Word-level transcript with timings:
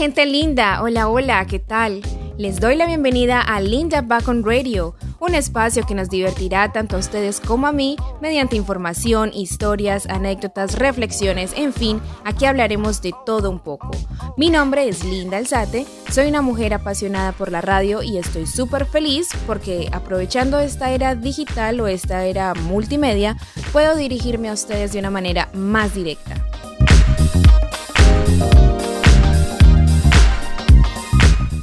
gente 0.00 0.24
linda, 0.24 0.82
hola, 0.82 1.08
hola, 1.08 1.44
¿qué 1.44 1.58
tal? 1.58 2.00
Les 2.38 2.58
doy 2.58 2.74
la 2.74 2.86
bienvenida 2.86 3.42
a 3.42 3.60
Linda 3.60 4.00
Back 4.00 4.28
on 4.28 4.42
Radio, 4.42 4.94
un 5.18 5.34
espacio 5.34 5.84
que 5.84 5.94
nos 5.94 6.08
divertirá 6.08 6.72
tanto 6.72 6.96
a 6.96 7.00
ustedes 7.00 7.38
como 7.38 7.66
a 7.66 7.72
mí 7.72 7.96
mediante 8.22 8.56
información, 8.56 9.30
historias, 9.34 10.06
anécdotas, 10.06 10.78
reflexiones, 10.78 11.52
en 11.54 11.74
fin, 11.74 12.00
aquí 12.24 12.46
hablaremos 12.46 13.02
de 13.02 13.12
todo 13.26 13.50
un 13.50 13.58
poco. 13.58 13.90
Mi 14.38 14.48
nombre 14.48 14.88
es 14.88 15.04
Linda 15.04 15.36
Alzate, 15.36 15.84
soy 16.10 16.28
una 16.28 16.40
mujer 16.40 16.72
apasionada 16.72 17.32
por 17.32 17.52
la 17.52 17.60
radio 17.60 18.02
y 18.02 18.16
estoy 18.16 18.46
súper 18.46 18.86
feliz 18.86 19.28
porque 19.46 19.90
aprovechando 19.92 20.60
esta 20.60 20.92
era 20.92 21.14
digital 21.14 21.78
o 21.78 21.88
esta 21.88 22.24
era 22.24 22.54
multimedia, 22.54 23.36
puedo 23.70 23.94
dirigirme 23.96 24.48
a 24.48 24.54
ustedes 24.54 24.92
de 24.92 24.98
una 24.98 25.10
manera 25.10 25.50
más 25.52 25.94
directa. 25.94 26.39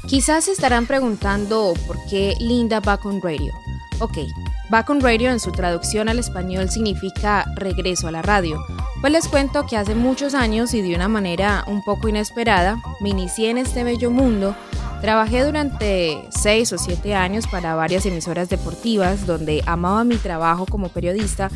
Quizás 0.08 0.46
se 0.46 0.54
estarán 0.54 0.86
preguntando 0.86 1.74
por 1.86 1.98
qué 2.06 2.34
Linda 2.40 2.80
Back 2.80 3.06
on 3.06 3.22
Radio. 3.22 3.54
Ok, 4.00 4.20
Back 4.70 4.90
on 4.90 5.02
Radio 5.02 5.30
en 5.31 5.42
su 5.42 5.52
traducción 5.52 6.08
al 6.08 6.18
español 6.18 6.70
significa 6.70 7.45
regreso 7.56 8.08
a 8.08 8.12
la 8.12 8.22
radio. 8.22 8.58
Pues 9.02 9.12
les 9.12 9.28
cuento 9.28 9.66
que 9.66 9.76
hace 9.76 9.96
muchos 9.96 10.34
años 10.34 10.73
y 10.73 10.81
de 10.81 10.96
una 10.96 11.09
manera 11.09 11.66
un 11.68 11.84
poco 11.84 12.08
inesperada 12.08 12.81
me 13.02 13.09
inicié 13.09 13.50
en 13.50 13.58
este 13.58 13.84
bello 13.84 14.09
mundo. 14.09 14.56
Trabajé 15.02 15.44
durante 15.44 16.26
6 16.30 16.72
o 16.72 16.78
7 16.78 17.14
años 17.14 17.46
para 17.46 17.76
varias 17.76 18.06
emisoras 18.06 18.48
deportivas 18.48 19.28
donde 19.28 19.62
amaba 19.66 20.06
mi 20.06 20.16
trabajo 20.16 20.66
como 20.66 20.88
periodista, 20.88 21.52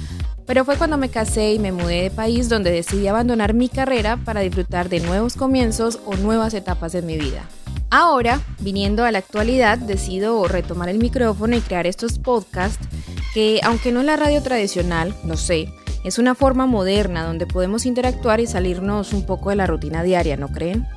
pero 0.46 0.66
fue 0.66 0.76
cuando 0.76 0.98
me 0.98 1.08
casé 1.08 1.54
y 1.54 1.60
me 1.60 1.72
mudé 1.72 2.04
de 2.04 2.12
país 2.12 2.50
donde 2.50 2.70
decidí 2.70 3.08
abandonar 3.08 3.54
mi 3.54 3.70
carrera 3.70 4.18
para 4.18 4.42
disfrutar 4.42 4.90
de 4.90 5.00
nuevos 5.00 5.36
comienzos 5.36 6.00
o 6.06 6.18
nuevas 6.18 6.54
etapas 6.54 6.92
de 6.92 7.02
mi 7.02 7.18
vida. 7.18 7.48
Ahora, 7.94 8.40
viniendo 8.60 9.04
a 9.04 9.12
la 9.12 9.20
actualidad, 9.20 9.78
decido 9.78 10.48
retomar 10.48 10.88
el 10.88 10.98
micrófono 10.98 11.58
y 11.58 11.60
crear 11.60 11.86
estos 11.86 12.20
podcasts 12.20 12.88
que, 13.34 13.60
aunque 13.64 13.92
no 13.92 14.00
es 14.00 14.06
la 14.06 14.16
radio 14.16 14.42
tradicional, 14.42 15.14
no 15.26 15.36
sé, 15.36 15.74
es 16.06 16.18
una 16.18 16.34
forma 16.34 16.66
moderna 16.68 17.26
donde 17.26 17.46
podemos 17.46 17.86
interactuar 17.86 18.40
y 18.40 18.48
salirnos 18.48 19.12
un 19.12 19.26
poco 19.26 19.50
de 19.50 19.58
la 19.58 19.68
rutina 19.68 20.04
diaria, 20.04 20.38
¿no 20.38 20.48
creen? 20.48 20.88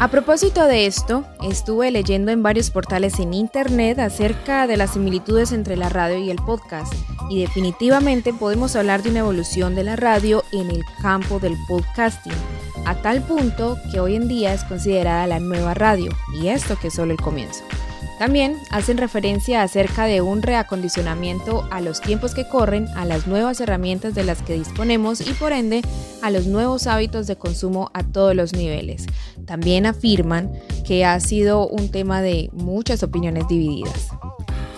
A 0.00 0.08
propósito 0.08 0.66
de 0.66 0.86
esto, 0.86 1.24
estuve 1.48 1.92
leyendo 1.92 2.32
en 2.32 2.42
varios 2.42 2.70
portales 2.70 3.20
en 3.20 3.32
internet 3.32 4.00
acerca 4.00 4.66
de 4.66 4.76
las 4.76 4.94
similitudes 4.94 5.52
entre 5.52 5.76
la 5.76 5.88
radio 5.88 6.18
y 6.18 6.30
el 6.30 6.38
podcast 6.38 6.92
y 7.28 7.40
definitivamente 7.40 8.32
podemos 8.32 8.74
hablar 8.74 9.04
de 9.04 9.10
una 9.10 9.20
evolución 9.20 9.76
de 9.76 9.84
la 9.84 9.94
radio 9.94 10.42
en 10.52 10.68
el 10.68 10.82
campo 11.00 11.38
del 11.38 11.54
podcasting 11.68 12.32
a 12.86 12.94
tal 13.02 13.22
punto 13.22 13.78
que 13.90 14.00
hoy 14.00 14.16
en 14.16 14.28
día 14.28 14.52
es 14.52 14.64
considerada 14.64 15.26
la 15.26 15.40
nueva 15.40 15.74
radio, 15.74 16.12
y 16.40 16.48
esto 16.48 16.76
que 16.78 16.88
es 16.88 16.94
solo 16.94 17.12
el 17.12 17.20
comienzo. 17.20 17.64
También 18.20 18.58
hacen 18.70 18.98
referencia 18.98 19.62
acerca 19.62 20.04
de 20.04 20.20
un 20.20 20.42
reacondicionamiento 20.42 21.66
a 21.70 21.80
los 21.80 22.02
tiempos 22.02 22.34
que 22.34 22.46
corren, 22.46 22.86
a 22.88 23.06
las 23.06 23.26
nuevas 23.26 23.60
herramientas 23.60 24.14
de 24.14 24.24
las 24.24 24.42
que 24.42 24.58
disponemos 24.58 25.22
y 25.26 25.32
por 25.32 25.52
ende 25.52 25.80
a 26.20 26.30
los 26.30 26.46
nuevos 26.46 26.86
hábitos 26.86 27.26
de 27.26 27.36
consumo 27.36 27.90
a 27.94 28.02
todos 28.02 28.36
los 28.36 28.52
niveles. 28.52 29.06
También 29.46 29.86
afirman 29.86 30.52
que 30.86 31.06
ha 31.06 31.18
sido 31.18 31.66
un 31.66 31.90
tema 31.90 32.20
de 32.20 32.50
muchas 32.52 33.02
opiniones 33.02 33.48
divididas. 33.48 34.10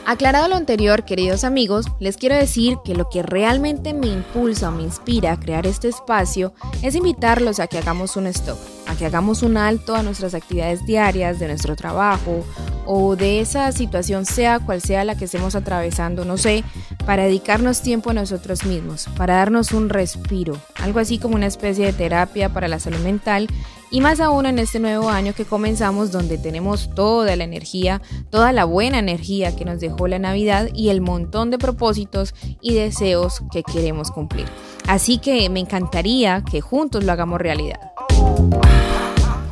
Aclarado 0.05 0.49
lo 0.49 0.57
anterior, 0.57 1.05
queridos 1.05 1.45
amigos, 1.45 1.87
les 2.01 2.17
quiero 2.17 2.35
decir 2.35 2.77
que 2.85 2.97
lo 2.97 3.09
que 3.09 3.23
realmente 3.23 3.95
me 3.95 4.09
impulsa 4.09 4.69
o 4.69 4.73
me 4.73 4.83
inspira 4.83 5.33
a 5.33 5.39
crear 5.39 5.65
este 5.65 5.89
espacio 5.89 6.53
es 6.83 6.97
invitarlos 6.97 7.61
a 7.61 7.69
que 7.69 7.79
hagamos 7.79 8.17
un 8.17 8.27
stop, 8.27 8.59
a 8.89 8.97
que 8.97 9.07
hagamos 9.07 9.45
un 9.45 9.57
alto 9.57 9.95
a 9.95 10.03
nuestras 10.03 10.35
actividades 10.35 10.85
diarias, 10.87 11.39
de 11.39 11.47
nuestro 11.47 11.77
trabajo 11.77 12.45
o 12.87 13.16
de 13.16 13.41
esa 13.41 13.70
situación, 13.72 14.26
sea 14.26 14.59
cual 14.59 14.81
sea 14.81 15.04
la 15.04 15.16
que 15.16 15.26
estemos 15.26 15.54
atravesando, 15.54 16.25
no 16.25 16.37
sé, 16.37 16.65
para 17.06 17.25
dedicarnos 17.25 17.82
tiempo 17.82 18.10
a 18.10 18.15
nosotros 18.15 18.65
mismos, 18.65 19.09
para 19.16 19.37
darnos 19.37 19.72
un 19.72 19.88
respiro, 19.88 20.56
algo 20.76 21.00
así 21.00 21.19
como 21.19 21.34
una 21.34 21.47
especie 21.47 21.87
de 21.87 21.93
terapia 21.93 22.48
para 22.48 22.69
la 22.69 22.78
salud 22.78 23.00
mental 23.00 23.48
y 23.93 24.00
más 24.00 24.20
aún 24.20 24.47
en 24.47 24.59
este 24.59 24.81
nuevo 24.81 25.10
año 25.10 25.34
que 25.34 25.44
comenzamos 25.44 26.10
donde 26.10 26.38
tenemos 26.38 26.94
toda 26.94 27.37
la 27.37 27.44
energía, 27.44 28.00
toda 28.31 28.50
la 28.53 28.65
buena 28.65 28.99
energía 28.99 29.54
que 29.54 29.66
nos 29.66 29.81
dejó 29.81 30.09
la 30.09 30.19
Navidad 30.19 30.69
y 30.75 30.88
el 30.88 31.03
montón 31.03 31.50
de 31.50 31.59
propósitos 31.59 32.34
y 32.62 32.75
deseos 32.75 33.43
que 33.53 33.62
queremos 33.62 34.10
cumplir. 34.10 34.47
Así 34.88 35.19
que 35.19 35.49
me 35.50 35.60
encantaría 35.60 36.43
que 36.50 36.62
juntos 36.62 37.04
lo 37.04 37.12
hagamos 37.12 37.38
realidad. 37.38 37.93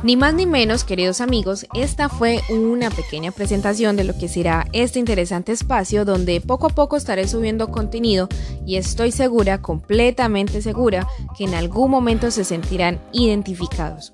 Ni 0.03 0.17
más 0.17 0.33
ni 0.33 0.47
menos, 0.47 0.83
queridos 0.83 1.21
amigos, 1.21 1.67
esta 1.75 2.09
fue 2.09 2.41
una 2.49 2.89
pequeña 2.89 3.31
presentación 3.31 3.95
de 3.95 4.03
lo 4.03 4.17
que 4.17 4.27
será 4.27 4.65
este 4.73 4.97
interesante 4.97 5.51
espacio 5.51 6.05
donde 6.05 6.41
poco 6.41 6.65
a 6.65 6.69
poco 6.71 6.97
estaré 6.97 7.27
subiendo 7.27 7.69
contenido 7.69 8.27
y 8.65 8.77
estoy 8.77 9.11
segura, 9.11 9.61
completamente 9.61 10.63
segura, 10.63 11.07
que 11.37 11.43
en 11.43 11.53
algún 11.53 11.91
momento 11.91 12.31
se 12.31 12.43
sentirán 12.43 12.99
identificados. 13.11 14.11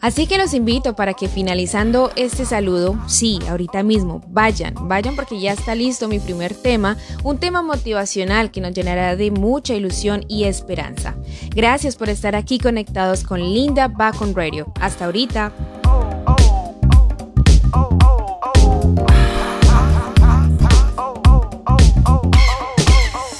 Así 0.00 0.26
que 0.26 0.38
los 0.38 0.54
invito 0.54 0.94
para 0.94 1.14
que 1.14 1.28
finalizando 1.28 2.12
este 2.16 2.44
saludo, 2.44 2.98
sí, 3.06 3.38
ahorita 3.48 3.82
mismo, 3.82 4.22
vayan, 4.28 4.74
vayan 4.88 5.16
porque 5.16 5.40
ya 5.40 5.52
está 5.52 5.74
listo 5.74 6.08
mi 6.08 6.20
primer 6.20 6.54
tema, 6.54 6.96
un 7.24 7.38
tema 7.38 7.62
motivacional 7.62 8.50
que 8.50 8.60
nos 8.60 8.72
llenará 8.72 9.16
de 9.16 9.30
mucha 9.30 9.74
ilusión 9.74 10.24
y 10.28 10.44
esperanza. 10.44 11.16
Gracias 11.54 11.96
por 11.96 12.08
estar 12.08 12.36
aquí 12.36 12.58
conectados 12.58 13.24
con 13.24 13.40
Linda 13.40 13.88
Back 13.88 14.20
on 14.22 14.34
Radio. 14.34 14.72
Hasta 14.80 15.06
ahorita. 15.06 15.52